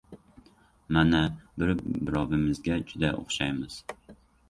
Mana... 0.97 1.19
bir-birovimizga 1.65 2.83
juda 2.91 3.15
o‘xshaymiz. 3.23 3.83